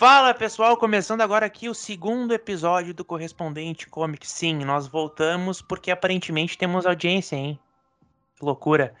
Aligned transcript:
Fala 0.00 0.32
pessoal, 0.32 0.78
começando 0.78 1.20
agora 1.20 1.44
aqui 1.44 1.68
o 1.68 1.74
segundo 1.74 2.32
episódio 2.32 2.94
do 2.94 3.04
Correspondente 3.04 3.86
Comic. 3.86 4.26
Sim, 4.26 4.64
nós 4.64 4.88
voltamos 4.88 5.60
porque 5.60 5.90
aparentemente 5.90 6.56
temos 6.56 6.86
audiência, 6.86 7.36
hein? 7.36 7.60
Que 8.34 8.42
loucura. 8.42 8.94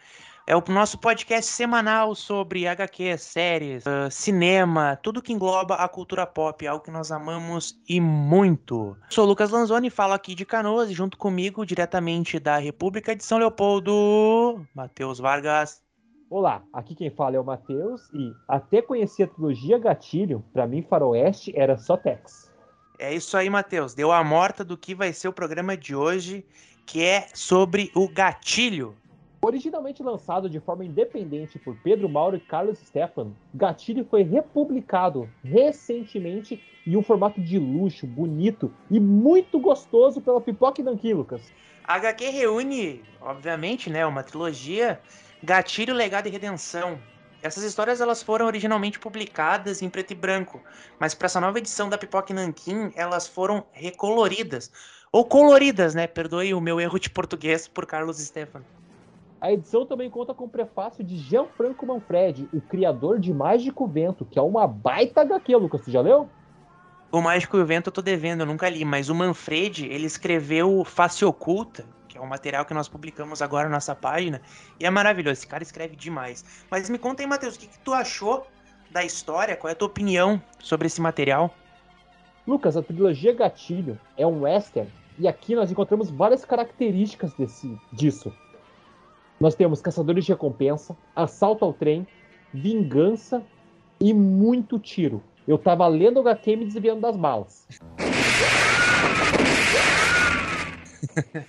É 0.46 0.54
o 0.54 0.62
nosso 0.68 0.98
podcast 0.98 1.50
semanal 1.50 2.14
sobre 2.14 2.68
HQ, 2.68 3.16
séries, 3.16 3.84
uh, 3.86 4.10
cinema, 4.10 4.94
tudo 5.02 5.22
que 5.22 5.32
engloba 5.32 5.76
a 5.76 5.88
cultura 5.88 6.26
pop, 6.26 6.66
algo 6.66 6.84
que 6.84 6.90
nós 6.90 7.10
amamos 7.10 7.80
e 7.88 7.98
muito. 7.98 8.94
Sou 9.08 9.24
Lucas 9.24 9.48
Lanzoni, 9.48 9.88
falo 9.88 10.12
aqui 10.12 10.34
de 10.34 10.44
Canoas 10.44 10.90
e 10.90 10.92
junto 10.92 11.16
comigo, 11.16 11.64
diretamente 11.64 12.38
da 12.38 12.58
República 12.58 13.16
de 13.16 13.24
São 13.24 13.38
Leopoldo, 13.38 14.66
Matheus 14.74 15.18
Vargas. 15.18 15.80
Olá, 16.32 16.62
aqui 16.72 16.94
quem 16.94 17.10
fala 17.10 17.34
é 17.34 17.40
o 17.40 17.44
Matheus 17.44 18.08
e 18.14 18.32
até 18.46 18.80
conhecer 18.80 19.24
a 19.24 19.26
trilogia 19.26 19.76
Gatilho, 19.80 20.44
para 20.52 20.64
mim 20.64 20.80
Faroeste 20.80 21.52
era 21.56 21.76
só 21.76 21.96
Tex. 21.96 22.48
É 23.00 23.12
isso 23.12 23.36
aí, 23.36 23.50
Matheus. 23.50 23.94
Deu 23.94 24.12
a 24.12 24.22
morta 24.22 24.64
do 24.64 24.76
que 24.76 24.94
vai 24.94 25.12
ser 25.12 25.26
o 25.26 25.32
programa 25.32 25.76
de 25.76 25.92
hoje, 25.92 26.46
que 26.86 27.04
é 27.04 27.26
sobre 27.34 27.90
o 27.96 28.08
Gatilho. 28.08 28.94
Originalmente 29.42 30.04
lançado 30.04 30.48
de 30.48 30.60
forma 30.60 30.84
independente 30.84 31.58
por 31.58 31.76
Pedro 31.82 32.08
Mauro 32.08 32.36
e 32.36 32.40
Carlos 32.40 32.78
Stefano, 32.78 33.36
Gatilho 33.52 34.06
foi 34.08 34.22
republicado 34.22 35.28
recentemente 35.42 36.62
em 36.86 36.96
um 36.96 37.02
formato 37.02 37.40
de 37.40 37.58
luxo, 37.58 38.06
bonito 38.06 38.72
e 38.88 39.00
muito 39.00 39.58
gostoso 39.58 40.20
pela 40.20 40.40
Pipoca 40.40 40.80
e 40.80 40.84
Nanquim, 40.84 41.12
Lucas. 41.12 41.52
A 41.82 41.94
HQ 41.94 42.28
reúne, 42.28 43.02
obviamente, 43.20 43.90
né, 43.90 44.06
uma 44.06 44.22
trilogia 44.22 45.00
Gatilho, 45.42 45.94
Legado 45.94 46.26
e 46.26 46.30
Redenção. 46.30 46.98
Essas 47.42 47.64
histórias 47.64 48.00
elas 48.00 48.22
foram 48.22 48.46
originalmente 48.46 48.98
publicadas 48.98 49.80
em 49.80 49.88
preto 49.88 50.10
e 50.10 50.14
branco, 50.14 50.60
mas 50.98 51.14
para 51.14 51.26
essa 51.26 51.40
nova 51.40 51.58
edição 51.58 51.88
da 51.88 51.96
Pipoca 51.96 52.34
Nankin, 52.34 52.92
elas 52.94 53.26
foram 53.26 53.64
recoloridas. 53.72 54.70
Ou 55.10 55.24
coloridas, 55.24 55.94
né? 55.94 56.06
Perdoe 56.06 56.52
o 56.52 56.60
meu 56.60 56.78
erro 56.78 56.98
de 56.98 57.08
português 57.08 57.66
por 57.66 57.86
Carlos 57.86 58.18
Stefano. 58.18 58.64
A 59.40 59.50
edição 59.50 59.86
também 59.86 60.10
conta 60.10 60.34
com 60.34 60.44
o 60.44 60.48
prefácio 60.48 61.02
de 61.02 61.16
Gianfranco 61.16 61.86
Manfredi, 61.86 62.46
o 62.52 62.60
criador 62.60 63.18
de 63.18 63.32
Mágico 63.32 63.86
Vento, 63.86 64.26
que 64.26 64.38
é 64.38 64.42
uma 64.42 64.66
baita 64.66 65.22
HQ, 65.22 65.56
Lucas. 65.56 65.80
Você 65.80 65.90
já 65.90 66.02
leu? 66.02 66.28
O 67.12 67.20
Mágico 67.20 67.56
e 67.56 67.60
o 67.60 67.66
Vento 67.66 67.88
eu 67.88 67.92
tô 67.92 68.00
devendo, 68.00 68.42
eu 68.42 68.46
nunca 68.46 68.68
li, 68.68 68.84
mas 68.84 69.08
o 69.08 69.14
Manfredi, 69.14 69.86
ele 69.86 70.06
escreveu 70.06 70.84
Face 70.84 71.24
Oculta, 71.24 71.84
é 72.14 72.20
um 72.20 72.26
material 72.26 72.64
que 72.64 72.74
nós 72.74 72.86
publicamos 72.86 73.40
agora 73.40 73.68
na 73.68 73.76
nossa 73.76 73.96
página, 73.96 74.40
e 74.78 74.84
é 74.84 74.90
maravilhoso, 74.90 75.32
esse 75.32 75.46
cara 75.46 75.62
escreve 75.62 75.96
demais. 75.96 76.44
Mas 76.70 76.88
me 76.88 76.98
conta 76.98 77.22
aí, 77.22 77.26
Matheus, 77.26 77.56
o 77.56 77.58
que, 77.58 77.66
que 77.66 77.78
tu 77.80 77.92
achou 77.92 78.46
da 78.90 79.02
história? 79.02 79.56
Qual 79.56 79.68
é 79.68 79.72
a 79.72 79.76
tua 79.76 79.88
opinião 79.88 80.40
sobre 80.60 80.86
esse 80.86 81.00
material? 81.00 81.52
Lucas, 82.46 82.76
a 82.76 82.82
trilogia 82.82 83.32
Gatilho 83.32 83.98
é 84.16 84.26
um 84.26 84.42
western, 84.42 84.88
e 85.18 85.26
aqui 85.26 85.56
nós 85.56 85.70
encontramos 85.70 86.10
várias 86.10 86.44
características 86.44 87.32
desse, 87.34 87.76
disso. 87.92 88.32
Nós 89.40 89.54
temos 89.54 89.80
caçadores 89.80 90.26
de 90.26 90.32
recompensa, 90.32 90.96
assalto 91.16 91.64
ao 91.64 91.72
trem, 91.72 92.06
vingança 92.52 93.42
e 93.98 94.12
muito 94.12 94.78
tiro. 94.78 95.22
Eu 95.46 95.58
tava 95.58 95.86
lendo 95.86 96.18
o 96.18 96.20
HQ 96.20 96.56
me 96.56 96.64
desviando 96.66 97.00
das 97.00 97.16
balas. 97.16 97.66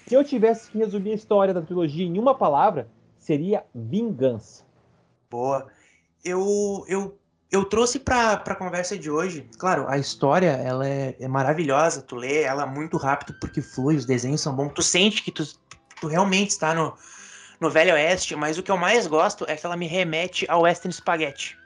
Se 0.07 0.13
eu 0.13 0.23
tivesse 0.23 0.71
que 0.71 0.77
resumir 0.77 1.11
a 1.11 1.15
história 1.15 1.53
da 1.53 1.61
trilogia 1.61 2.05
em 2.05 2.17
uma 2.17 2.33
palavra, 2.33 2.87
seria 3.17 3.63
vingança. 3.73 4.65
Boa. 5.29 5.67
Eu, 6.23 6.83
eu, 6.87 7.17
eu 7.51 7.65
trouxe 7.65 7.99
para 7.99 8.33
a 8.33 8.55
conversa 8.55 8.97
de 8.97 9.09
hoje, 9.09 9.47
claro, 9.57 9.87
a 9.87 9.97
história 9.97 10.51
ela 10.51 10.87
é, 10.87 11.15
é, 11.19 11.27
maravilhosa, 11.27 12.01
tu 12.01 12.15
lê 12.15 12.43
ela 12.43 12.65
muito 12.65 12.97
rápido 12.97 13.37
porque 13.39 13.61
flui, 13.61 13.95
os 13.95 14.05
desenhos 14.05 14.41
são 14.41 14.55
bons, 14.55 14.73
tu 14.73 14.81
sente 14.81 15.23
que 15.23 15.31
tu, 15.31 15.43
tu 15.99 16.07
realmente 16.07 16.49
está 16.49 16.73
no, 16.73 16.93
no 17.59 17.69
Velho 17.69 17.93
Oeste, 17.93 18.35
mas 18.35 18.57
o 18.57 18.63
que 18.63 18.71
eu 18.71 18.77
mais 18.77 19.07
gosto 19.07 19.45
é 19.47 19.55
que 19.55 19.65
ela 19.65 19.77
me 19.77 19.87
remete 19.87 20.45
ao 20.49 20.61
Western 20.61 20.93
Spaghetti, 20.93 21.57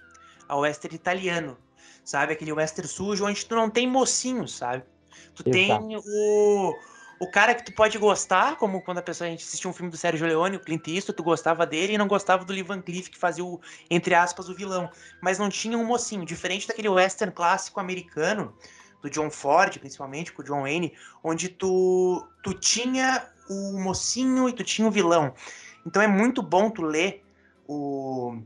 ao 0.48 0.62
Western 0.62 0.96
italiano, 0.96 1.58
sabe? 2.06 2.32
Aquele 2.32 2.54
Western 2.54 2.88
sujo 2.88 3.26
onde 3.26 3.46
tu 3.46 3.56
não 3.56 3.70
tem 3.70 3.86
mocinho, 3.86 4.48
sabe? 4.48 4.84
Tu 5.34 5.44
Exato. 5.50 5.52
tem 5.52 5.98
o 5.98 6.76
o 7.20 7.28
cara 7.28 7.56
que 7.56 7.64
tu 7.64 7.74
pode 7.74 7.98
gostar, 7.98 8.58
como 8.58 8.82
quando 8.82 8.98
a 8.98 9.02
pessoa 9.02 9.28
a 9.28 9.32
gente 9.32 9.44
assistiu 9.44 9.70
um 9.70 9.74
filme 9.74 9.90
do 9.90 9.98
Sérgio 9.98 10.28
Leone, 10.28 10.58
o 10.58 10.60
Clint 10.60 10.88
Eastwood, 10.88 11.16
tu 11.16 11.24
gostava 11.24 11.66
dele 11.66 11.94
e 11.94 11.98
não 11.98 12.08
gostava 12.08 12.44
do 12.44 12.52
Lee 12.52 12.64
Van 12.64 12.82
Cleef, 12.82 13.10
que 13.10 13.18
fazia 13.18 13.44
o, 13.44 13.60
entre 13.90 14.14
aspas, 14.14 14.50
o 14.50 14.56
vilão. 14.56 14.90
Mas 15.22 15.40
não 15.40 15.50
tinha 15.50 15.78
um 15.78 15.86
mocinho, 15.86 16.26
diferente 16.26 16.68
daquele 16.68 16.90
western 16.90 17.34
clássico 17.34 17.80
americano, 17.80 18.54
do 19.02 19.10
John 19.10 19.30
Ford, 19.30 19.78
principalmente, 19.80 20.34
com 20.34 20.42
o 20.42 20.46
John 20.46 20.62
Wayne, 20.64 20.94
onde 21.24 21.50
tu, 21.50 22.28
tu 22.44 22.54
tinha 22.54 23.30
o 23.50 23.80
mocinho 23.80 24.50
e 24.50 24.54
tu 24.54 24.64
tinha 24.64 24.88
o 24.88 24.92
vilão. 24.92 25.34
Então 25.86 26.02
é 26.02 26.08
muito 26.08 26.42
bom 26.42 26.70
tu 26.70 26.82
ler 26.82 27.24
o, 27.68 28.38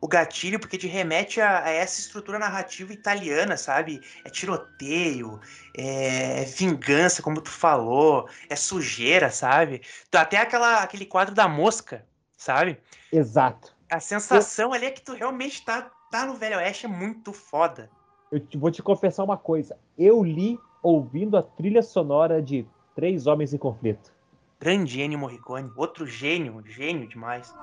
o 0.00 0.08
gatilho, 0.08 0.58
porque 0.58 0.78
te 0.78 0.86
remete 0.86 1.40
a, 1.40 1.64
a, 1.64 1.70
essa 1.70 2.00
estrutura 2.00 2.38
narrativa 2.38 2.92
italiana, 2.92 3.56
sabe? 3.56 4.00
É 4.24 4.30
tiroteio, 4.30 5.40
é, 5.76 6.44
vingança, 6.44 7.22
como 7.22 7.40
tu 7.40 7.50
falou, 7.50 8.28
é 8.48 8.56
sujeira, 8.56 9.30
sabe? 9.30 9.82
Até 10.12 10.38
aquela, 10.38 10.82
aquele 10.82 11.06
quadro 11.06 11.34
da 11.34 11.48
mosca, 11.48 12.04
sabe? 12.36 12.78
Exato. 13.12 13.74
A 13.90 14.00
sensação 14.00 14.70
Eu... 14.70 14.74
ali 14.74 14.86
é 14.86 14.90
que 14.90 15.02
tu 15.02 15.14
realmente 15.14 15.64
tá, 15.64 15.90
tá 16.10 16.26
no 16.26 16.34
Velho 16.34 16.56
Oeste, 16.56 16.86
é 16.86 16.88
muito 16.88 17.32
foda. 17.32 17.90
Eu 18.30 18.40
te, 18.40 18.58
vou 18.58 18.70
te 18.70 18.82
confessar 18.82 19.24
uma 19.24 19.36
coisa. 19.36 19.78
Eu 19.96 20.22
li 20.22 20.58
ouvindo 20.82 21.36
a 21.36 21.42
trilha 21.42 21.82
sonora 21.82 22.42
de 22.42 22.66
Três 22.94 23.26
Homens 23.26 23.54
em 23.54 23.58
Conflito. 23.58 24.12
Grande 24.58 25.00
Ennio 25.00 25.18
Morricone, 25.18 25.70
outro 25.76 26.06
gênio, 26.06 26.62
gênio 26.66 27.06
demais. 27.06 27.54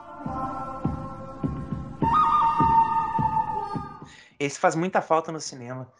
Esse 4.39 4.59
faz 4.59 4.75
muita 4.75 5.01
falta 5.01 5.31
no 5.31 5.39
cinema. 5.39 5.91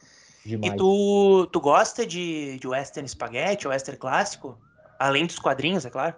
Demais. 0.46 0.74
E 0.74 0.78
tu, 0.78 1.48
tu 1.52 1.62
gosta 1.62 2.06
de, 2.06 2.58
de 2.60 2.68
western 2.68 3.08
spaghetti, 3.08 3.68
western 3.68 3.98
clássico? 3.98 4.58
Além 5.00 5.26
dos 5.26 5.40
quadrinhos, 5.40 5.86
é 5.86 5.90
claro? 5.90 6.16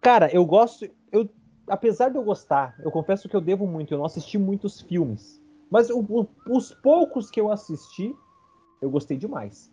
Cara, 0.00 0.32
eu 0.32 0.44
gosto. 0.44 0.88
Eu, 1.10 1.28
apesar 1.68 2.10
de 2.10 2.16
eu 2.16 2.22
gostar, 2.22 2.74
eu 2.80 2.90
confesso 2.90 3.28
que 3.28 3.34
eu 3.34 3.40
devo 3.40 3.66
muito. 3.66 3.92
Eu 3.92 3.98
não 3.98 4.04
assisti 4.04 4.38
muitos 4.38 4.80
filmes. 4.80 5.42
Mas 5.70 5.90
o, 5.90 6.00
o, 6.00 6.28
os 6.48 6.72
poucos 6.72 7.30
que 7.30 7.40
eu 7.40 7.50
assisti, 7.50 8.14
eu 8.80 8.90
gostei 8.90 9.16
demais. 9.16 9.72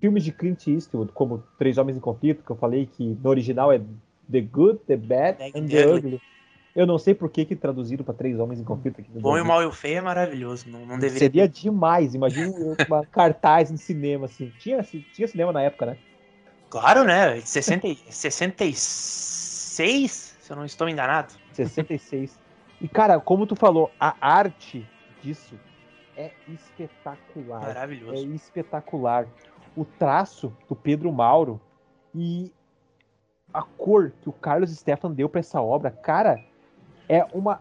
Filmes 0.00 0.22
de 0.22 0.32
Clint 0.32 0.66
Eastwood, 0.66 1.12
como 1.12 1.42
Três 1.58 1.78
Homens 1.78 1.96
em 1.96 2.00
Conflito, 2.00 2.44
que 2.44 2.50
eu 2.50 2.56
falei 2.56 2.86
que 2.86 3.04
no 3.22 3.30
original 3.30 3.72
é 3.72 3.80
The 4.30 4.40
Good, 4.42 4.80
The 4.86 4.96
Bad 4.96 5.42
and 5.54 5.66
The 5.66 5.94
Ugly. 5.94 6.20
Eu 6.74 6.86
não 6.86 6.98
sei 6.98 7.14
por 7.14 7.30
que, 7.30 7.44
que 7.44 7.54
traduziram 7.54 8.04
para 8.04 8.14
três 8.14 8.36
homens 8.38 8.58
em 8.58 8.64
conflito 8.64 9.00
aqui. 9.00 9.08
Bom 9.14 9.38
e 9.38 9.40
o 9.40 9.44
mal 9.44 9.62
e 9.62 9.66
o 9.66 9.70
feio 9.70 9.98
é 9.98 10.00
maravilhoso. 10.00 10.68
Não, 10.68 10.80
não 10.80 10.98
deveria 10.98 11.18
Seria 11.18 11.48
demais. 11.48 12.14
Imagina 12.14 12.52
uma 12.88 13.06
cartaz 13.12 13.70
no 13.70 13.78
cinema, 13.78 14.26
assim. 14.26 14.52
Tinha, 14.58 14.82
tinha 14.82 15.28
cinema 15.28 15.52
na 15.52 15.62
época, 15.62 15.86
né? 15.86 15.96
Claro, 16.68 17.04
né? 17.04 17.40
60, 17.40 17.86
66, 18.10 20.36
se 20.40 20.50
eu 20.50 20.56
não 20.56 20.64
estou 20.64 20.88
enganado. 20.88 21.34
66. 21.52 22.36
E, 22.80 22.88
cara, 22.88 23.20
como 23.20 23.46
tu 23.46 23.54
falou, 23.54 23.92
a 24.00 24.16
arte 24.20 24.84
disso 25.22 25.54
é 26.16 26.32
espetacular. 26.48 27.60
Maravilhoso. 27.60 28.14
É 28.14 28.34
espetacular. 28.34 29.28
O 29.76 29.84
traço 29.84 30.52
do 30.68 30.74
Pedro 30.74 31.12
Mauro 31.12 31.60
e 32.12 32.52
a 33.52 33.62
cor 33.62 34.12
que 34.20 34.28
o 34.28 34.32
Carlos 34.32 34.76
Stefan 34.76 35.12
deu 35.12 35.28
para 35.28 35.38
essa 35.38 35.62
obra, 35.62 35.92
cara, 35.92 36.42
é 37.08 37.24
uma 37.32 37.60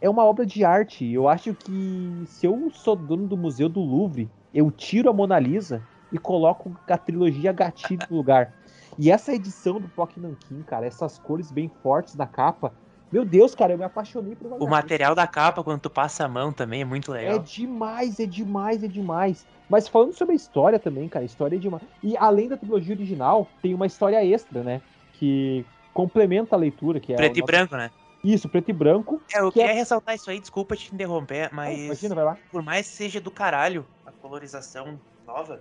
é 0.00 0.10
uma 0.10 0.24
obra 0.24 0.44
de 0.44 0.64
arte. 0.64 1.10
Eu 1.10 1.28
acho 1.28 1.54
que 1.54 2.24
se 2.26 2.46
eu 2.46 2.70
sou 2.74 2.94
dono 2.94 3.26
do 3.26 3.36
Museu 3.36 3.68
do 3.68 3.80
Louvre, 3.80 4.28
eu 4.52 4.70
tiro 4.70 5.08
a 5.08 5.12
Mona 5.12 5.38
Lisa 5.38 5.82
e 6.12 6.18
coloco 6.18 6.76
a 6.86 6.98
trilogia 6.98 7.52
Gatilho 7.52 8.06
no 8.10 8.16
lugar. 8.16 8.52
E 8.98 9.10
essa 9.10 9.32
edição 9.34 9.80
do 9.80 9.88
Pock 9.88 10.20
Nankin, 10.20 10.62
cara, 10.62 10.86
essas 10.86 11.18
cores 11.18 11.50
bem 11.50 11.70
fortes 11.82 12.14
da 12.14 12.26
capa, 12.26 12.72
meu 13.10 13.24
Deus, 13.24 13.54
cara, 13.54 13.72
eu 13.72 13.78
me 13.78 13.84
apaixonei 13.84 14.34
por 14.34 14.48
uma 14.48 14.56
O 14.56 14.68
material 14.68 15.14
da 15.14 15.26
capa, 15.26 15.62
quando 15.62 15.80
tu 15.80 15.90
passa 15.90 16.24
a 16.24 16.28
mão 16.28 16.52
também, 16.52 16.82
é 16.82 16.84
muito 16.84 17.12
legal. 17.12 17.36
É 17.36 17.38
demais, 17.38 18.20
é 18.20 18.26
demais, 18.26 18.82
é 18.82 18.88
demais. 18.88 19.46
Mas 19.68 19.88
falando 19.88 20.12
sobre 20.12 20.34
a 20.34 20.36
história 20.36 20.78
também, 20.78 21.08
cara, 21.08 21.24
a 21.24 21.26
história 21.26 21.56
é 21.56 21.58
demais. 21.58 21.82
E 22.02 22.16
além 22.16 22.48
da 22.48 22.56
trilogia 22.56 22.94
original, 22.94 23.48
tem 23.62 23.72
uma 23.72 23.86
história 23.86 24.24
extra, 24.24 24.62
né? 24.62 24.82
Que 25.14 25.64
complementa 25.92 26.54
a 26.56 26.58
leitura, 26.58 27.00
que 27.00 27.12
é. 27.12 27.16
Preto 27.16 27.36
e 27.36 27.40
nosso... 27.40 27.46
branco, 27.46 27.76
né? 27.76 27.90
Isso, 28.24 28.48
preto 28.48 28.70
e 28.70 28.72
branco. 28.72 29.20
É, 29.32 29.40
eu 29.40 29.52
que 29.52 29.58
queria 29.58 29.72
é... 29.72 29.74
ressaltar 29.74 30.14
isso 30.14 30.30
aí, 30.30 30.40
desculpa 30.40 30.74
te 30.74 30.92
interromper, 30.94 31.50
mas. 31.52 31.78
imagina, 31.78 32.14
vai 32.14 32.24
lá. 32.24 32.38
Por 32.50 32.62
mais 32.62 32.88
que 32.88 32.96
seja 32.96 33.20
do 33.20 33.30
caralho 33.30 33.86
a 34.06 34.10
colorização 34.10 34.98
nova, 35.26 35.60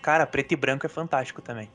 cara, 0.00 0.24
preto 0.24 0.52
e 0.52 0.56
branco 0.56 0.86
é 0.86 0.88
fantástico 0.88 1.42
também. 1.42 1.68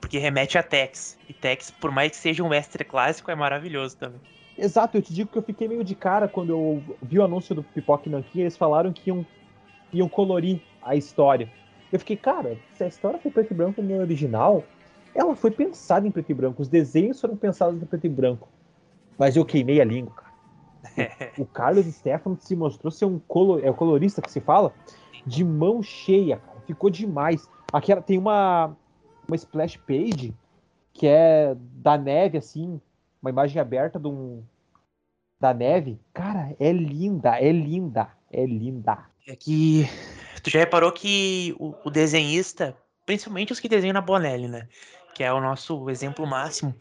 Porque 0.00 0.18
remete 0.18 0.58
a 0.58 0.62
Tex. 0.62 1.16
E 1.28 1.32
Tex, 1.32 1.70
por 1.70 1.90
mais 1.90 2.10
que 2.10 2.16
seja 2.16 2.42
um 2.42 2.48
mestre 2.48 2.84
clássico, 2.84 3.30
é 3.30 3.34
maravilhoso 3.34 3.96
também. 3.96 4.20
Exato, 4.56 4.98
eu 4.98 5.02
te 5.02 5.14
digo 5.14 5.30
que 5.30 5.38
eu 5.38 5.42
fiquei 5.42 5.68
meio 5.68 5.84
de 5.84 5.94
cara 5.94 6.26
quando 6.26 6.50
eu 6.50 6.96
vi 7.00 7.18
o 7.18 7.24
anúncio 7.24 7.54
do 7.54 7.62
Pipoque 7.62 8.10
Nankin, 8.10 8.40
eles 8.40 8.56
falaram 8.56 8.92
que 8.92 9.08
iam 9.08 9.24
iam 9.92 10.08
colorir 10.08 10.60
a 10.82 10.96
história. 10.96 11.50
Eu 11.92 11.98
fiquei, 11.98 12.16
cara, 12.16 12.58
se 12.74 12.84
a 12.84 12.88
história 12.88 13.18
foi 13.18 13.30
preto 13.30 13.52
e 13.52 13.54
branco 13.54 13.80
no 13.80 14.00
original, 14.00 14.64
ela 15.14 15.34
foi 15.34 15.50
pensada 15.50 16.06
em 16.06 16.10
preto 16.10 16.30
e 16.30 16.34
branco. 16.34 16.60
Os 16.60 16.68
desenhos 16.68 17.20
foram 17.20 17.36
pensados 17.36 17.80
em 17.80 17.86
preto 17.86 18.06
e 18.06 18.10
branco. 18.10 18.48
Mas 19.18 19.36
eu 19.36 19.44
queimei 19.44 19.80
a 19.80 19.84
língua, 19.84 20.14
cara. 20.14 20.28
O, 21.36 21.42
o 21.42 21.46
Carlos 21.46 21.86
Stefano 21.86 22.36
se 22.40 22.54
mostrou 22.54 22.90
ser 22.90 23.04
um 23.04 23.20
é 23.62 23.70
o 23.70 23.74
colorista 23.74 24.22
que 24.22 24.30
se 24.30 24.40
fala, 24.40 24.72
de 25.26 25.44
mão 25.44 25.82
cheia, 25.82 26.38
cara. 26.38 26.60
Ficou 26.66 26.88
demais. 26.88 27.48
Aquela 27.72 28.00
tem 28.00 28.16
uma 28.18 28.76
uma 29.26 29.36
splash 29.36 29.76
page 29.76 30.34
que 30.94 31.06
é 31.06 31.54
da 31.56 31.96
neve 31.96 32.38
assim, 32.38 32.80
uma 33.22 33.30
imagem 33.30 33.60
aberta 33.60 34.00
de 34.00 34.08
um, 34.08 34.42
da 35.38 35.54
neve. 35.54 36.00
Cara, 36.12 36.56
é 36.58 36.72
linda, 36.72 37.38
é 37.38 37.52
linda, 37.52 38.08
é 38.32 38.44
linda. 38.44 38.98
É 39.26 39.36
que 39.36 39.86
tu 40.42 40.50
já 40.50 40.58
reparou 40.58 40.90
que 40.90 41.54
o, 41.58 41.74
o 41.84 41.90
desenhista, 41.90 42.76
principalmente 43.06 43.52
os 43.52 43.60
que 43.60 43.68
desenham 43.68 43.94
na 43.94 44.00
Bonelli, 44.00 44.48
né? 44.48 44.66
Que 45.14 45.22
é 45.22 45.32
o 45.32 45.40
nosso 45.40 45.88
exemplo 45.88 46.26
máximo. 46.26 46.74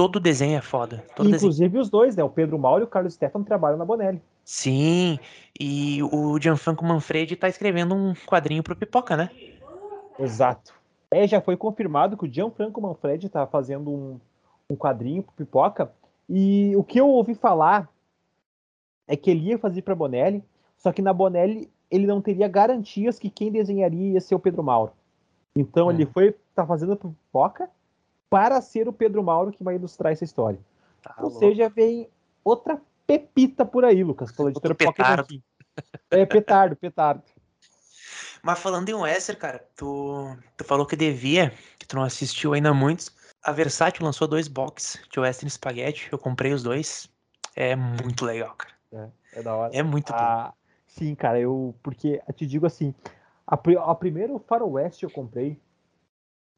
Todo 0.00 0.18
desenho 0.18 0.56
é 0.56 0.62
foda. 0.62 1.04
Inclusive 1.12 1.68
desenho... 1.68 1.82
os 1.82 1.90
dois, 1.90 2.16
né? 2.16 2.24
O 2.24 2.30
Pedro 2.30 2.58
Mauro 2.58 2.82
e 2.82 2.84
o 2.84 2.86
Carlos 2.86 3.12
Stefano 3.12 3.44
trabalham 3.44 3.76
na 3.76 3.84
Bonelli. 3.84 4.22
Sim, 4.42 5.18
e 5.60 6.02
o 6.02 6.40
Gianfranco 6.40 6.82
Manfredi 6.82 7.36
tá 7.36 7.50
escrevendo 7.50 7.94
um 7.94 8.14
quadrinho 8.14 8.62
pro 8.62 8.74
Pipoca, 8.74 9.14
né? 9.14 9.28
Exato. 10.18 10.72
É, 11.10 11.26
já 11.26 11.38
foi 11.42 11.54
confirmado 11.54 12.16
que 12.16 12.24
o 12.24 12.32
Gianfranco 12.32 12.80
Manfredi 12.80 13.28
tá 13.28 13.46
fazendo 13.46 13.90
um, 13.90 14.20
um 14.70 14.74
quadrinho 14.74 15.22
pro 15.22 15.34
Pipoca. 15.34 15.92
E 16.26 16.74
o 16.76 16.82
que 16.82 16.98
eu 16.98 17.06
ouvi 17.06 17.34
falar 17.34 17.86
é 19.06 19.14
que 19.14 19.30
ele 19.30 19.50
ia 19.50 19.58
fazer 19.58 19.82
para 19.82 19.94
Bonelli, 19.94 20.42
só 20.78 20.92
que 20.92 21.02
na 21.02 21.12
Bonelli 21.12 21.70
ele 21.90 22.06
não 22.06 22.22
teria 22.22 22.48
garantias 22.48 23.18
que 23.18 23.28
quem 23.28 23.52
desenharia 23.52 24.14
ia 24.14 24.20
ser 24.22 24.34
o 24.34 24.40
Pedro 24.40 24.62
Mauro. 24.62 24.92
Então 25.54 25.88
hum. 25.88 25.90
ele 25.90 26.06
foi 26.06 26.34
tá 26.54 26.66
fazendo 26.66 26.96
pro 26.96 27.10
Pipoca 27.10 27.68
para 28.30 28.60
ser 28.62 28.88
o 28.88 28.92
Pedro 28.92 29.22
Mauro 29.22 29.50
que 29.50 29.64
vai 29.64 29.74
ilustrar 29.74 30.12
essa 30.12 30.24
história. 30.24 30.58
Tá 31.02 31.14
Ou 31.18 31.24
louco. 31.24 31.38
seja, 31.40 31.68
vem 31.68 32.08
outra 32.44 32.80
pepita 33.06 33.66
por 33.66 33.84
aí, 33.84 34.04
Lucas, 34.04 34.30
pela 34.30 34.50
editora 34.50 34.74
Pocket 34.74 35.42
É, 36.10 36.24
petardo, 36.24 36.76
petardo. 36.76 37.22
Mas 38.42 38.58
falando 38.58 38.88
em 38.88 38.94
Wester, 38.94 39.36
cara, 39.36 39.62
tu, 39.76 40.34
tu 40.56 40.64
falou 40.64 40.86
que 40.86 40.96
devia, 40.96 41.52
que 41.78 41.86
tu 41.86 41.96
não 41.96 42.04
assistiu 42.04 42.54
ainda 42.54 42.72
muitos. 42.72 43.14
A 43.42 43.52
Versátil 43.52 44.04
lançou 44.04 44.28
dois 44.28 44.48
boxes 44.48 45.00
de 45.10 45.20
Western 45.20 45.50
Spaghetti, 45.50 46.08
eu 46.10 46.18
comprei 46.18 46.52
os 46.52 46.62
dois. 46.62 47.10
É 47.56 47.74
muito 47.74 48.24
legal, 48.24 48.54
cara. 48.54 48.74
É, 48.92 49.40
é 49.40 49.42
da 49.42 49.54
hora. 49.54 49.74
É 49.74 49.82
muito 49.82 50.12
ah, 50.14 50.46
bom. 50.46 50.52
Sim, 50.86 51.14
cara, 51.14 51.38
eu. 51.40 51.74
Porque 51.82 52.20
eu 52.26 52.34
te 52.34 52.46
digo 52.46 52.66
assim, 52.66 52.94
a, 53.46 53.54
a 53.54 53.94
primeiro 53.94 54.38
Faroeste 54.38 55.04
eu 55.04 55.10
comprei. 55.10 55.58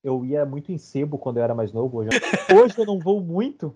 Eu 0.03 0.25
ia 0.25 0.45
muito 0.45 0.73
em 0.73 0.79
sebo 0.79 1.17
quando 1.17 1.37
eu 1.37 1.45
era 1.45 1.55
mais 1.55 1.73
novo. 1.73 1.99
Hoje, 1.99 2.11
hoje 2.55 2.79
eu 2.79 2.85
não 2.85 2.99
vou 2.99 3.21
muito. 3.21 3.75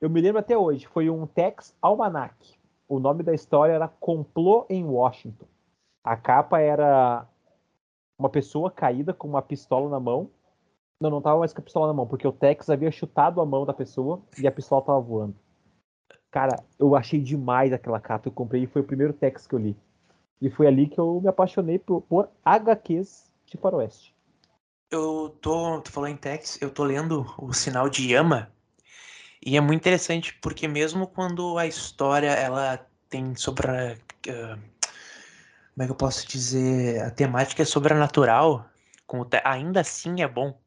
Eu 0.00 0.10
me 0.10 0.20
lembro 0.20 0.40
até 0.40 0.56
hoje. 0.56 0.86
Foi 0.86 1.08
um 1.08 1.26
Tex 1.26 1.76
Almanac. 1.80 2.58
O 2.88 2.98
nome 2.98 3.22
da 3.22 3.32
história 3.32 3.72
era 3.72 3.86
Complô 3.86 4.66
em 4.68 4.84
Washington. 4.84 5.46
A 6.02 6.16
capa 6.16 6.60
era 6.60 7.26
uma 8.18 8.28
pessoa 8.28 8.70
caída 8.70 9.12
com 9.12 9.28
uma 9.28 9.42
pistola 9.42 9.88
na 9.88 10.00
mão. 10.00 10.30
Não, 11.00 11.10
não 11.10 11.22
tava 11.22 11.38
mais 11.38 11.52
com 11.52 11.60
a 11.60 11.64
pistola 11.64 11.86
na 11.86 11.92
mão, 11.92 12.06
porque 12.06 12.26
o 12.26 12.32
Tex 12.32 12.68
havia 12.68 12.90
chutado 12.90 13.40
a 13.40 13.46
mão 13.46 13.64
da 13.64 13.72
pessoa 13.72 14.20
e 14.40 14.46
a 14.46 14.52
pistola 14.52 14.82
tava 14.82 15.00
voando. 15.00 15.36
Cara, 16.30 16.56
eu 16.78 16.96
achei 16.96 17.20
demais 17.20 17.72
aquela 17.72 18.00
capa. 18.00 18.26
Eu 18.28 18.32
comprei 18.32 18.64
e 18.64 18.66
foi 18.66 18.82
o 18.82 18.86
primeiro 18.86 19.12
Tex 19.12 19.46
que 19.46 19.54
eu 19.54 19.58
li. 19.60 19.76
E 20.40 20.50
foi 20.50 20.66
ali 20.66 20.88
que 20.88 20.98
eu 20.98 21.20
me 21.20 21.28
apaixonei 21.28 21.78
por, 21.78 22.02
por 22.02 22.28
HQs 22.44 23.30
de 23.46 23.56
faroeste. 23.56 24.17
Eu 24.90 25.36
tô, 25.42 25.82
falou 25.86 26.08
em 26.08 26.16
Tex, 26.16 26.58
eu 26.62 26.70
tô 26.70 26.82
lendo 26.84 27.26
o 27.38 27.52
Sinal 27.52 27.90
de 27.90 28.12
Yama. 28.12 28.50
E 29.44 29.56
é 29.56 29.60
muito 29.60 29.80
interessante 29.80 30.34
porque 30.40 30.66
mesmo 30.66 31.06
quando 31.06 31.58
a 31.58 31.66
história 31.66 32.30
ela 32.30 32.86
tem 33.10 33.34
sobre 33.34 33.68
a, 33.68 33.96
uh, 34.28 34.58
como 35.78 35.84
é 35.84 35.86
que 35.86 35.92
eu 35.92 35.96
posso 35.96 36.26
dizer? 36.26 37.02
A 37.02 37.10
temática 37.10 37.62
é 37.62 37.64
sobrenatural. 37.64 38.68
Te... 39.30 39.40
Ainda 39.44 39.80
assim 39.80 40.22
é 40.22 40.26
bom. 40.26 40.58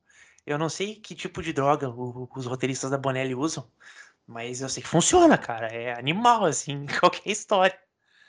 Eu 0.46 0.58
não 0.58 0.70
sei 0.70 0.96
que 0.96 1.14
tipo 1.14 1.42
de 1.42 1.52
droga 1.52 1.90
o, 1.90 2.30
os 2.36 2.46
roteiristas 2.46 2.92
da 2.92 2.98
Bonelli 2.98 3.36
usam, 3.36 3.68
mas 4.26 4.62
eu 4.62 4.70
sei 4.70 4.82
que 4.82 4.88
funciona, 4.90 5.38
cara. 5.38 5.68
É 5.68 6.00
animal, 6.00 6.46
assim, 6.46 6.86
qualquer 7.00 7.30
história. 7.30 7.78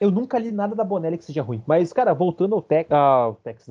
Eu 0.01 0.11
nunca 0.11 0.39
li 0.39 0.51
nada 0.51 0.75
da 0.75 0.83
Bonelli 0.83 1.19
que 1.19 1.25
seja 1.25 1.43
ruim. 1.43 1.63
Mas, 1.67 1.93
cara, 1.93 2.13
voltando 2.15 2.55
ao, 2.57 2.63
te... 2.63 2.87
ao 2.91 3.37
Tex. 3.37 3.67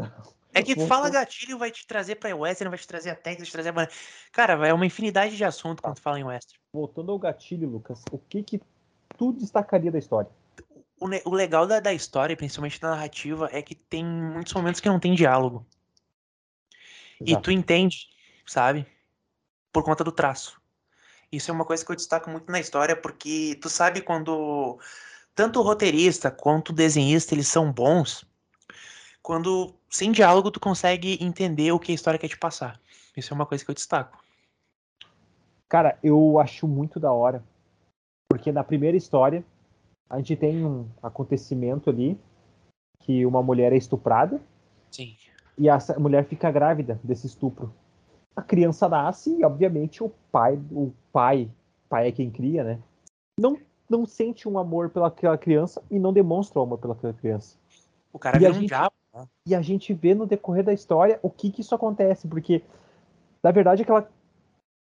É 0.53 0.61
que 0.61 0.75
fala 0.87 1.09
gatilho 1.09 1.57
vai 1.57 1.71
te 1.71 1.87
trazer 1.87 2.15
pra 2.15 2.35
Western, 2.35 2.69
vai 2.69 2.77
te 2.77 2.87
trazer 2.87 3.09
a 3.09 3.15
Tex, 3.15 3.37
vai 3.37 3.45
te 3.45 3.51
trazer 3.51 3.69
a. 3.69 3.87
Cara, 4.31 4.67
é 4.67 4.73
uma 4.73 4.85
infinidade 4.85 5.37
de 5.37 5.43
assunto 5.43 5.81
quando 5.81 5.99
fala 5.99 6.19
em 6.19 6.23
Western. 6.23 6.59
Voltando 6.73 7.11
ao 7.11 7.19
gatilho, 7.19 7.69
Lucas, 7.69 8.03
o 8.11 8.17
que 8.17 8.43
que 8.43 8.61
tu 9.17 9.31
destacaria 9.31 9.91
da 9.91 9.99
história? 9.99 10.29
o, 11.01 11.29
o 11.29 11.33
legal 11.33 11.65
da, 11.65 11.79
da 11.79 11.91
história, 11.91 12.37
principalmente 12.37 12.79
da 12.79 12.91
narrativa, 12.91 13.49
é 13.51 13.61
que 13.61 13.73
tem 13.73 14.05
muitos 14.05 14.53
momentos 14.53 14.79
que 14.79 14.87
não 14.87 14.99
tem 14.99 15.15
diálogo. 15.15 15.65
Exato. 17.19 17.39
E 17.39 17.41
tu 17.41 17.51
entende, 17.51 18.07
sabe? 18.45 18.85
Por 19.73 19.83
conta 19.83 20.03
do 20.03 20.11
traço. 20.11 20.61
Isso 21.31 21.49
é 21.49 21.53
uma 21.53 21.65
coisa 21.65 21.83
que 21.83 21.91
eu 21.91 21.95
destaco 21.95 22.29
muito 22.29 22.51
na 22.51 22.59
história, 22.59 22.95
porque 22.95 23.57
tu 23.61 23.67
sabe 23.69 24.01
quando 24.01 24.79
tanto 25.33 25.59
o 25.59 25.63
roteirista 25.63 26.29
quanto 26.29 26.69
o 26.69 26.73
desenhista 26.73 27.33
eles 27.33 27.47
são 27.47 27.71
bons, 27.71 28.23
quando 29.21 29.73
sem 29.89 30.11
diálogo 30.11 30.51
tu 30.51 30.59
consegue 30.59 31.17
entender 31.23 31.71
o 31.71 31.79
que 31.79 31.91
a 31.91 31.95
história 31.95 32.19
quer 32.19 32.27
te 32.27 32.37
passar. 32.37 32.79
Isso 33.15 33.33
é 33.33 33.35
uma 33.35 33.45
coisa 33.45 33.63
que 33.63 33.69
eu 33.69 33.75
destaco. 33.75 34.23
Cara, 35.69 35.97
eu 36.03 36.39
acho 36.39 36.67
muito 36.67 36.99
da 36.99 37.11
hora, 37.11 37.43
porque 38.29 38.51
na 38.51 38.63
primeira 38.63 38.97
história 38.97 39.43
a 40.09 40.17
gente 40.17 40.35
tem 40.35 40.65
um 40.65 40.87
acontecimento 41.01 41.89
ali 41.89 42.19
que 42.99 43.25
uma 43.25 43.41
mulher 43.41 43.71
é 43.73 43.77
estuprada. 43.77 44.41
Sim. 44.89 45.15
E 45.57 45.69
a 45.69 45.77
mulher 45.97 46.25
fica 46.25 46.51
grávida 46.51 46.99
desse 47.03 47.27
estupro. 47.27 47.73
A 48.35 48.41
criança 48.41 48.87
nasce 48.87 49.37
e, 49.37 49.43
obviamente, 49.43 50.03
o 50.03 50.09
pai, 50.31 50.59
o 50.71 50.93
pai, 51.11 51.49
pai 51.89 52.07
é 52.07 52.11
quem 52.11 52.31
cria, 52.31 52.63
né? 52.63 52.79
Não, 53.39 53.57
não 53.89 54.05
sente 54.05 54.47
um 54.47 54.57
amor 54.57 54.89
pelaquela 54.89 55.37
criança 55.37 55.81
e 55.91 55.99
não 55.99 56.13
demonstra 56.13 56.59
o 56.59 56.63
amor 56.63 56.77
pelaquela 56.77 57.13
criança. 57.13 57.57
O 58.13 58.19
cara 58.19 58.39
vira 58.39 58.51
um 58.51 58.55
gente, 58.55 58.67
diabo. 58.67 58.93
Né? 59.13 59.27
E 59.45 59.55
a 59.55 59.61
gente 59.61 59.93
vê 59.93 60.13
no 60.13 60.25
decorrer 60.25 60.63
da 60.63 60.73
história 60.73 61.19
o 61.21 61.29
que 61.29 61.51
que 61.51 61.61
isso 61.61 61.75
acontece, 61.75 62.27
porque 62.27 62.63
na 63.43 63.51
verdade 63.51 63.83
aquela 63.83 64.09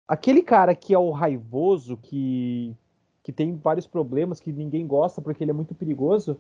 aquele 0.09 0.43
cara 0.43 0.75
que 0.75 0.95
é 0.95 0.99
o 0.99 1.11
raivoso, 1.11 1.97
que 1.97 2.75
que 3.23 3.33
tem 3.33 3.57
vários 3.57 3.89
problemas, 3.89 4.39
que 4.39 4.53
ninguém 4.53 4.87
gosta 4.87 5.21
porque 5.21 5.43
ele 5.43 5.51
é 5.51 5.55
muito 5.55 5.75
perigoso, 5.75 6.39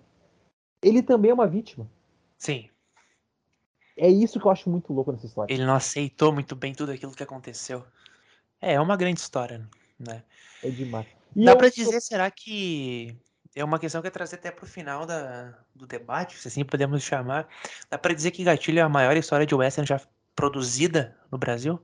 ele 0.81 1.03
também 1.03 1.33
é 1.33 1.35
uma 1.35 1.49
vítima. 1.49 1.91
Sim. 2.39 2.71
É 3.97 4.09
isso 4.09 4.39
que 4.39 4.47
eu 4.47 4.51
acho 4.51 4.71
muito 4.71 4.93
louco 4.93 5.11
nessa 5.11 5.27
história. 5.27 5.53
Ele 5.53 5.65
não 5.65 5.75
aceitou 5.75 6.33
muito 6.33 6.55
bem 6.55 6.75
tudo 6.75 6.93
aquilo 6.93 7.13
que 7.13 7.23
aconteceu. 7.23 7.85
É, 8.61 8.75
é 8.75 8.81
uma 8.81 8.97
grande 8.97 9.21
história, 9.21 9.69
né? 9.99 10.23
É 10.63 10.71
demais. 10.71 11.07
E 11.35 11.45
Dá 11.45 11.57
pra 11.57 11.69
dizer, 11.69 12.01
será 12.01 12.31
que 12.31 13.17
é 13.57 13.65
uma 13.65 13.79
questão 13.79 14.03
que 14.03 14.09
é 14.09 14.11
trazer 14.11 14.37
até 14.37 14.51
pro 14.51 14.67
final 14.67 15.07
da, 15.07 15.55
do 15.75 15.87
debate, 15.87 16.39
se 16.39 16.47
assim 16.47 16.63
podemos 16.63 17.03
chamar. 17.03 17.49
Dá 17.91 17.97
pra 17.97 18.13
dizer 18.13 18.31
que 18.31 18.45
Gatilho 18.45 18.79
é 18.79 18.83
a 18.83 18.89
maior 18.89 19.17
história 19.17 19.47
de 19.47 19.55
western 19.55 19.89
já 19.89 19.99
produzida 20.35 21.17
no 21.33 21.39
Brasil? 21.39 21.81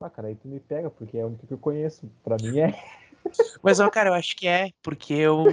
Ah, 0.00 0.10
cara, 0.10 0.26
aí 0.26 0.34
tu 0.34 0.48
me 0.48 0.58
pega, 0.58 0.90
porque 0.90 1.16
é 1.16 1.22
a 1.22 1.26
única 1.26 1.46
que 1.46 1.54
eu 1.54 1.58
conheço. 1.58 2.10
Pra 2.24 2.36
mim 2.42 2.58
é. 2.58 2.74
Mas, 3.62 3.78
ó, 3.78 3.88
cara, 3.88 4.10
eu 4.10 4.14
acho 4.14 4.36
que 4.36 4.48
é, 4.48 4.70
porque 4.82 5.14
eu, 5.14 5.46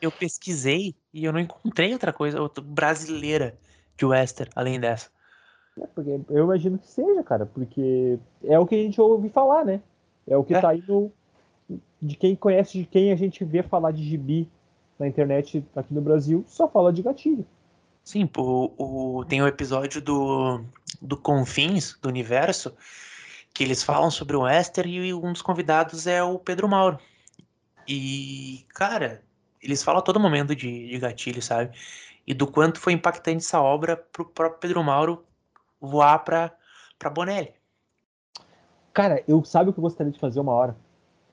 eu 0.00 0.12
pesquisei 0.12 0.94
e 1.12 1.24
eu 1.24 1.32
não 1.32 1.40
encontrei 1.40 1.92
outra 1.94 2.12
coisa 2.12 2.40
outra 2.40 2.62
brasileira 2.62 3.58
de 3.96 4.04
Western 4.04 4.52
além 4.54 4.78
dessa. 4.78 5.10
É 5.80 5.86
porque 5.86 6.20
eu 6.28 6.44
imagino 6.44 6.78
que 6.78 6.86
seja, 6.86 7.22
cara, 7.22 7.46
porque 7.46 8.18
é 8.44 8.58
o 8.58 8.66
que 8.66 8.74
a 8.74 8.78
gente 8.78 9.00
ouve 9.00 9.30
falar, 9.30 9.64
né? 9.64 9.80
É 10.28 10.36
o 10.36 10.44
que 10.44 10.54
é. 10.54 10.60
tá 10.60 10.68
aí 10.68 10.84
no. 10.86 11.10
De 12.00 12.16
quem 12.16 12.34
conhece, 12.34 12.78
de 12.78 12.86
quem 12.86 13.12
a 13.12 13.16
gente 13.16 13.44
vê 13.44 13.62
falar 13.62 13.92
de 13.92 14.02
gibi 14.02 14.48
na 14.98 15.06
internet 15.06 15.64
aqui 15.74 15.92
no 15.94 16.00
Brasil, 16.00 16.44
só 16.46 16.68
fala 16.68 16.92
de 16.92 17.02
gatilho. 17.02 17.46
Sim, 18.04 18.28
o, 18.36 19.18
o, 19.18 19.24
tem 19.24 19.42
o 19.42 19.46
episódio 19.46 20.00
do, 20.00 20.64
do 21.00 21.16
Confins, 21.16 21.96
do 22.00 22.08
Universo, 22.08 22.74
que 23.54 23.62
eles 23.62 23.82
falam 23.82 24.10
sobre 24.10 24.36
o 24.36 24.42
Wester 24.42 24.86
e 24.86 25.12
um 25.12 25.32
dos 25.32 25.42
convidados 25.42 26.06
é 26.06 26.22
o 26.22 26.38
Pedro 26.38 26.68
Mauro. 26.68 26.98
E, 27.86 28.64
cara, 28.68 29.22
eles 29.62 29.82
falam 29.82 30.00
a 30.00 30.02
todo 30.02 30.20
momento 30.20 30.54
de, 30.54 30.88
de 30.88 30.98
gatilho, 30.98 31.42
sabe? 31.42 31.76
E 32.26 32.34
do 32.34 32.46
quanto 32.46 32.78
foi 32.78 32.92
impactante 32.92 33.44
essa 33.44 33.60
obra 33.60 33.96
pro 33.96 34.24
próprio 34.24 34.60
Pedro 34.60 34.82
Mauro 34.82 35.24
voar 35.80 36.18
pra, 36.20 36.52
pra 36.98 37.10
Bonelli. 37.10 37.52
Cara, 38.92 39.22
eu 39.26 39.44
sabe 39.44 39.70
o 39.70 39.72
que 39.72 39.78
eu 39.78 39.82
gostaria 39.82 40.12
de 40.12 40.18
fazer 40.18 40.40
uma 40.40 40.52
hora? 40.52 40.76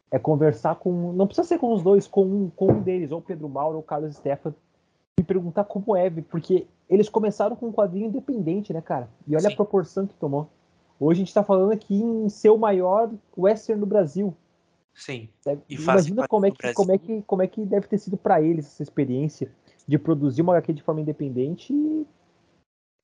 É 0.10 0.18
conversar 0.18 0.76
com. 0.76 1.12
Não 1.14 1.28
precisa 1.28 1.48
ser 1.48 1.60
com 1.60 1.74
os 1.74 1.84
dois, 1.84 2.08
com 2.08 2.24
um, 2.26 2.50
com 2.50 2.72
um 2.72 2.82
deles, 2.82 3.12
ou 3.12 3.22
Pedro 3.22 3.50
Mauro 3.50 3.78
ou 3.78 3.84
Carlos 3.84 4.16
Stefan, 4.16 4.54
e 5.20 5.24
perguntar 5.24 5.66
como 5.66 5.96
é, 5.96 6.10
porque 6.10 6.66
eles 6.90 7.10
começaram 7.10 7.56
com 7.56 7.68
um 7.68 7.74
quadrinho 7.74 8.08
independente, 8.08 8.72
né, 8.72 8.82
cara? 8.82 9.10
E 9.28 9.34
olha 9.36 9.48
Sim. 9.48 9.54
a 9.54 9.56
proporção 9.56 10.08
que 10.08 10.14
tomou. 10.14 10.48
Hoje 11.00 11.22
a 11.22 11.24
gente 11.26 11.34
tá 11.34 11.44
falando 11.44 11.72
aqui 11.74 11.96
em 11.96 12.30
ser 12.30 12.50
o 12.50 12.58
maior 12.58 13.12
western 13.38 13.80
do 13.80 13.86
Brasil. 13.86 14.34
Sim. 14.96 15.30
Deve- 15.46 15.62
E 15.70 15.76
imagina 15.76 16.28
como 16.28 16.46
é, 16.46 16.52
que, 16.52 16.74
como, 16.74 16.92
é 16.92 16.98
que, 16.98 17.22
como 17.24 17.42
é 17.44 17.48
que 17.48 17.66
deve 17.66 17.88
ter 17.88 17.98
sido 18.00 18.18
pra 18.18 18.42
eles 18.42 18.66
essa 18.66 18.82
experiência 18.82 19.52
de 19.86 19.98
produzir 20.00 20.42
uma 20.42 20.54
HQ 20.54 20.74
de 20.74 20.82
forma 20.82 21.02
independente 21.02 21.72
e 21.74 22.06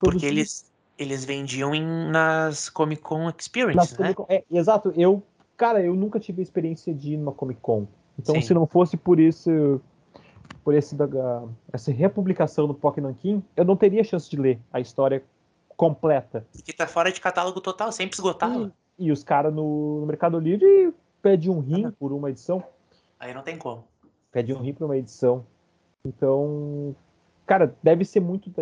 Porque 0.00 0.26
eles, 0.26 0.72
eles 0.98 1.24
vendiam 1.24 1.72
em, 1.74 1.84
nas 2.10 2.68
Comic 2.68 3.00
Con 3.02 3.28
Experience, 3.28 3.76
nas 3.76 3.90
né? 3.92 3.96
Comic 3.96 4.14
Con. 4.16 4.26
É, 4.28 4.44
exato, 4.50 4.92
eu, 4.96 5.22
cara, 5.56 5.82
eu 5.82 5.94
nunca 5.94 6.18
tive 6.20 6.40
a 6.40 6.42
experiência 6.42 6.94
de 6.94 7.14
ir 7.14 7.16
numa 7.16 7.32
Comic 7.32 7.60
Con. 7.60 7.86
Então, 8.18 8.34
Sim. 8.36 8.42
se 8.42 8.54
não 8.54 8.66
fosse 8.66 8.96
por 8.96 9.18
isso, 9.18 9.80
por 10.62 10.74
esse, 10.74 10.96
essa 11.72 11.90
republicação 11.90 12.66
do 12.66 12.74
Pokémon 12.74 13.12
King, 13.14 13.44
eu 13.56 13.64
não 13.64 13.76
teria 13.76 14.04
chance 14.04 14.30
de 14.30 14.36
ler 14.36 14.58
a 14.72 14.80
história 14.80 15.22
completa. 15.76 16.46
Porque 16.52 16.72
tá 16.72 16.86
fora 16.86 17.10
de 17.10 17.20
catálogo 17.20 17.60
total, 17.60 17.90
sempre 17.92 18.14
esgotava. 18.14 18.72
E, 18.98 19.06
e 19.06 19.12
os 19.12 19.24
caras 19.24 19.52
no, 19.52 20.00
no 20.00 20.06
Mercado 20.06 20.38
Livre 20.38 20.94
pedem 21.20 21.50
um 21.50 21.60
rim 21.60 21.90
por 21.90 22.12
uma 22.12 22.30
edição. 22.30 22.62
Aí 23.18 23.34
não 23.34 23.42
tem 23.42 23.56
como. 23.58 23.84
Pede 24.30 24.52
um 24.52 24.60
rim 24.60 24.74
por 24.74 24.84
uma 24.84 24.96
edição. 24.96 25.44
Então, 26.04 26.94
cara, 27.46 27.74
deve 27.82 28.04
ser 28.04 28.20
muito. 28.20 28.52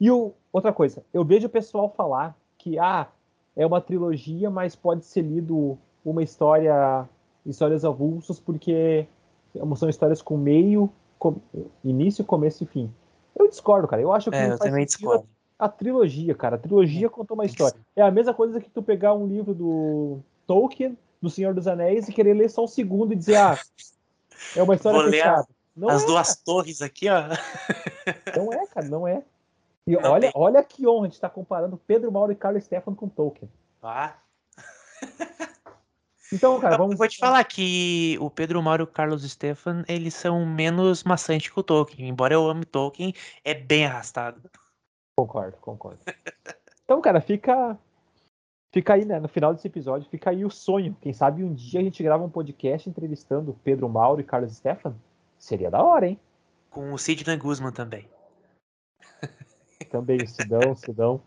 E 0.00 0.10
o, 0.10 0.32
outra 0.52 0.72
coisa, 0.72 1.04
eu 1.12 1.24
vejo 1.24 1.46
o 1.46 1.50
pessoal 1.50 1.92
falar 1.96 2.36
que 2.58 2.78
ah, 2.78 3.08
é 3.54 3.66
uma 3.66 3.80
trilogia, 3.80 4.50
mas 4.50 4.76
pode 4.76 5.04
ser 5.04 5.22
lido 5.22 5.78
uma 6.10 6.22
história, 6.22 7.08
histórias 7.44 7.84
avulsas, 7.84 8.38
porque 8.38 9.06
são 9.76 9.88
histórias 9.88 10.22
com 10.22 10.36
meio, 10.36 10.90
com- 11.18 11.36
início, 11.84 12.24
começo 12.24 12.64
e 12.64 12.66
fim. 12.66 12.92
Eu 13.38 13.48
discordo, 13.48 13.88
cara. 13.88 14.00
Eu 14.02 14.12
acho 14.12 14.30
que 14.30 14.36
É, 14.36 14.50
eu 14.52 14.58
também 14.58 14.84
discordo. 14.84 15.26
a 15.58 15.68
trilogia, 15.68 16.34
cara. 16.34 16.56
A 16.56 16.58
trilogia 16.58 17.08
conta 17.10 17.34
uma 17.34 17.42
tem 17.44 17.54
que 17.54 17.62
história. 17.62 17.78
É 17.94 18.02
a 18.02 18.10
mesma 18.10 18.32
coisa 18.34 18.60
que 18.60 18.70
tu 18.70 18.82
pegar 18.82 19.14
um 19.14 19.26
livro 19.26 19.54
do 19.54 20.18
Tolkien, 20.46 20.96
do 21.20 21.28
Senhor 21.30 21.52
dos 21.54 21.66
Anéis, 21.66 22.08
e 22.08 22.12
querer 22.12 22.34
ler 22.34 22.48
só 22.50 22.64
um 22.64 22.68
segundo 22.68 23.12
e 23.12 23.16
dizer, 23.16 23.36
ah, 23.36 23.58
é 24.54 24.62
uma 24.62 24.74
história 24.74 25.00
Vou 25.00 25.10
fechada. 25.10 25.46
Não 25.76 25.88
As 25.90 26.04
é, 26.04 26.06
duas 26.06 26.36
torres 26.36 26.80
aqui, 26.80 27.06
ó. 27.10 27.22
não 28.36 28.52
é, 28.52 28.66
cara, 28.66 28.88
não 28.88 29.06
é. 29.08 29.22
E 29.86 29.92
Não 29.92 30.10
olha, 30.10 30.20
tem. 30.22 30.32
olha 30.34 30.64
que 30.64 30.86
honra, 30.86 31.06
a 31.06 31.08
gente 31.10 31.20
tá 31.20 31.28
comparando 31.28 31.80
Pedro 31.86 32.10
Mauro 32.10 32.32
e 32.32 32.36
Carlos 32.36 32.64
Stefan 32.64 32.94
com 32.94 33.08
Tolkien. 33.08 33.48
Ah, 33.82 34.14
Então, 36.32 36.60
cara, 36.60 36.74
eu 36.74 36.78
vamos. 36.78 36.96
vou 36.96 37.08
te 37.08 37.18
falar 37.18 37.42
que 37.44 38.16
o 38.20 38.28
Pedro 38.28 38.62
Mauro 38.62 38.82
e 38.82 38.84
o 38.84 38.86
Carlos 38.86 39.22
Stefan, 39.30 39.84
eles 39.88 40.14
são 40.14 40.44
menos 40.44 41.04
maçantes 41.04 41.50
que 41.50 41.58
o 41.58 41.62
Tolkien. 41.62 42.08
Embora 42.08 42.34
eu 42.34 42.48
ame 42.48 42.64
Tolkien, 42.64 43.14
é 43.44 43.54
bem 43.54 43.86
arrastado. 43.86 44.42
Concordo, 45.16 45.56
concordo. 45.58 46.00
Então, 46.84 47.00
cara, 47.00 47.20
fica. 47.20 47.76
Fica 48.72 48.94
aí, 48.94 49.04
né? 49.04 49.18
No 49.18 49.28
final 49.28 49.54
desse 49.54 49.66
episódio, 49.66 50.08
fica 50.10 50.30
aí 50.30 50.44
o 50.44 50.50
sonho. 50.50 50.96
Quem 51.00 51.12
sabe 51.12 51.42
um 51.42 51.54
dia 51.54 51.80
a 51.80 51.82
gente 51.82 52.02
grava 52.02 52.24
um 52.24 52.30
podcast 52.30 52.88
entrevistando 52.88 53.58
Pedro 53.64 53.88
Mauro 53.88 54.20
e 54.20 54.24
Carlos 54.24 54.54
Stefan. 54.54 54.94
Seria 55.38 55.70
da 55.70 55.82
hora, 55.82 56.06
hein? 56.06 56.20
Com 56.70 56.92
o 56.92 56.98
Sidney 56.98 57.36
Guzman 57.36 57.72
também. 57.72 58.08
Também, 59.90 60.18
o 60.22 60.28
Sidão, 60.28 60.72
o 60.72 60.76
Sidão. 60.76 61.20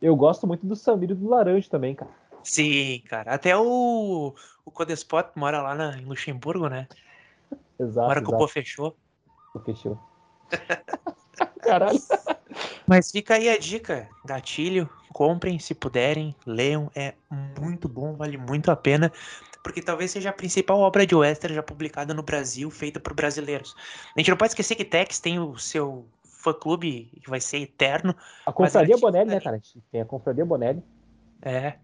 Eu 0.00 0.14
gosto 0.14 0.46
muito 0.46 0.66
do 0.66 0.76
Samir 0.76 1.10
e 1.10 1.14
do 1.14 1.28
Laranja 1.28 1.70
também, 1.70 1.94
cara. 1.94 2.10
Sim, 2.44 3.02
cara. 3.08 3.34
Até 3.34 3.56
o, 3.56 4.34
o 4.64 4.70
Codespot 4.70 5.30
mora 5.34 5.60
lá 5.62 5.74
na, 5.74 5.98
em 5.98 6.04
Luxemburgo, 6.04 6.68
né? 6.68 6.86
Exato. 7.78 8.00
Agora 8.00 8.22
que 8.22 8.32
o. 8.32 8.38
Pô 8.38 8.46
fechou. 8.48 8.96
Fechou. 9.64 9.98
Caralho. 11.60 11.98
Mas 12.86 13.10
fica 13.10 13.34
aí 13.34 13.48
a 13.48 13.58
dica, 13.58 14.08
gatilho, 14.24 14.88
comprem 15.12 15.58
se 15.58 15.74
puderem, 15.74 16.34
leiam, 16.46 16.90
é 16.94 17.14
muito 17.58 17.88
bom, 17.88 18.14
vale 18.14 18.36
muito 18.36 18.70
a 18.70 18.76
pena, 18.76 19.10
porque 19.62 19.80
talvez 19.80 20.10
seja 20.10 20.30
a 20.30 20.32
principal 20.32 20.78
obra 20.78 21.06
de 21.06 21.14
western 21.14 21.54
já 21.54 21.62
publicada 21.62 22.12
no 22.12 22.22
Brasil, 22.22 22.70
feita 22.70 23.00
por 23.00 23.14
brasileiros. 23.14 23.74
A 24.14 24.20
gente 24.20 24.30
não 24.30 24.36
pode 24.36 24.50
esquecer 24.50 24.74
que 24.74 24.84
Tex 24.84 25.18
tem 25.18 25.38
o 25.38 25.56
seu 25.56 26.06
fã-clube 26.22 27.10
que 27.22 27.30
vai 27.30 27.40
ser 27.40 27.58
eterno, 27.58 28.14
A 28.44 28.52
Confraria 28.52 28.98
Bonelli, 28.98 29.30
né, 29.30 29.40
cara? 29.40 29.56
A 29.56 29.58
gente 29.58 29.82
Tem 29.90 30.02
a 30.02 30.04
Confraria 30.04 30.44
Bonelli. 30.44 30.82
é, 31.40 31.78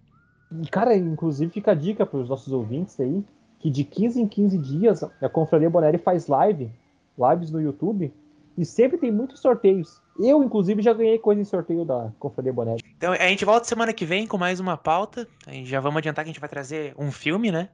E, 0.53 0.67
cara, 0.69 0.97
inclusive 0.97 1.53
fica 1.53 1.73
a 1.73 1.75
dica 1.75 2.05
para 2.05 2.19
os 2.19 2.29
nossos 2.29 2.53
ouvintes 2.53 2.99
aí, 2.99 3.25
que 3.59 3.71
de 3.71 3.85
15 3.85 4.21
em 4.21 4.27
15 4.27 4.59
dias 4.59 5.03
a 5.03 5.29
Confraria 5.29 5.71
Bonelli 5.71 5.99
faz 5.99 6.27
live, 6.27 6.71
lives 7.19 7.51
no 7.51 7.61
YouTube, 7.61 8.13
e 8.57 8.65
sempre 8.65 8.99
tem 8.99 9.13
muitos 9.13 9.41
sorteios. 9.41 10.01
Eu, 10.19 10.43
inclusive, 10.43 10.83
já 10.83 10.93
ganhei 10.93 11.19
coisa 11.19 11.41
em 11.41 11.45
sorteio 11.45 11.85
da 11.85 12.11
Confraria 12.19 12.53
Bonelli. 12.53 12.83
Então 12.97 13.13
a 13.13 13.29
gente 13.29 13.45
volta 13.45 13.67
semana 13.67 13.93
que 13.93 14.05
vem 14.05 14.27
com 14.27 14.37
mais 14.37 14.61
uma 14.61 14.77
pauta, 14.77 15.27
a 15.47 15.53
gente 15.53 15.69
já 15.69 15.81
vamos 15.81 15.99
adiantar 15.99 16.25
que 16.25 16.31
a 16.31 16.33
gente 16.33 16.41
vai 16.41 16.49
trazer 16.49 16.95
um 16.99 17.13
filme, 17.13 17.51
né? 17.51 17.69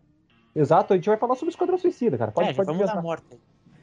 Exato, 0.54 0.92
a 0.92 0.96
gente 0.96 1.08
vai 1.08 1.18
falar 1.18 1.34
sobre 1.34 1.50
Esquadrão 1.50 1.76
Suicida, 1.76 2.16
cara. 2.16 2.32
Pode, 2.32 2.48
é, 2.48 2.54
pode, 2.54 2.66
vamos 2.66 2.80
dar 2.80 2.92
adiantar, 2.92 3.02
morta. 3.02 3.36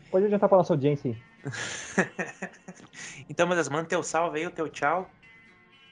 pode 0.10 0.26
adiantar 0.26 0.50
para 0.50 0.58
nossa 0.58 0.74
audiência 0.74 1.12
aí. 1.12 1.18
então, 3.30 3.46
meu 3.46 3.56
Deus, 3.56 3.70
manda 3.70 3.86
teu 3.86 4.02
salve 4.02 4.40
aí, 4.40 4.48
o 4.48 4.52
teu 4.52 4.68
tchau. 4.70 5.10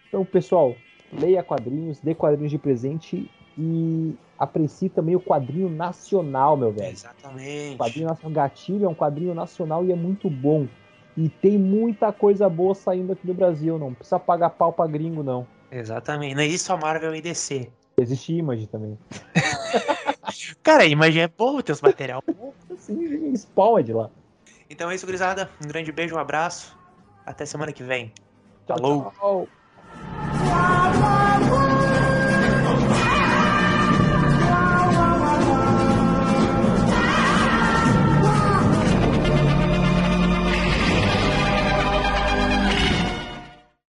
Então, 0.07 0.25
pessoal, 0.25 0.75
leia 1.11 1.43
quadrinhos, 1.43 1.99
dê 1.99 2.13
quadrinhos 2.15 2.51
de 2.51 2.57
presente 2.57 3.29
e 3.57 4.15
aprecie 4.37 4.89
também 4.89 5.15
o 5.15 5.19
quadrinho 5.19 5.69
nacional, 5.69 6.57
meu 6.57 6.71
velho. 6.71 6.91
Exatamente. 6.91 7.75
O 7.75 7.77
quadrinho 7.77 8.07
nacional 8.07 8.31
Gatilho 8.31 8.85
é 8.85 8.89
um 8.89 8.95
quadrinho 8.95 9.33
nacional 9.33 9.85
e 9.85 9.91
é 9.91 9.95
muito 9.95 10.29
bom. 10.29 10.67
E 11.15 11.29
tem 11.29 11.57
muita 11.57 12.11
coisa 12.11 12.47
boa 12.47 12.73
saindo 12.73 13.11
aqui 13.11 13.27
do 13.27 13.33
Brasil, 13.33 13.77
não 13.77 13.93
precisa 13.93 14.19
pagar 14.19 14.51
pau 14.51 14.71
pra 14.71 14.87
gringo, 14.87 15.21
não. 15.21 15.45
Exatamente. 15.69 16.35
Não 16.35 16.41
existe 16.43 16.65
só 16.65 16.77
Marvel 16.77 17.13
e 17.15 17.21
DC. 17.21 17.69
Existe 17.97 18.33
Image 18.33 18.67
também. 18.67 18.97
Cara, 20.63 20.83
a 20.83 20.87
imagem 20.87 21.23
é 21.23 21.27
boa, 21.27 21.61
teus 21.61 21.81
material. 21.81 22.23
Assim, 22.71 23.35
spawn 23.35 23.79
é 23.79 23.83
de 23.83 23.93
lá. 23.93 24.09
Então 24.69 24.89
é 24.89 24.95
isso, 24.95 25.05
gurizada. 25.05 25.49
Um 25.63 25.67
grande 25.67 25.91
beijo, 25.91 26.15
um 26.15 26.19
abraço. 26.19 26.77
Até 27.25 27.45
semana 27.45 27.71
que 27.71 27.83
vem. 27.83 28.11
Tchau, 28.65 28.77
Falou. 28.77 29.11
tchau. 29.19 29.47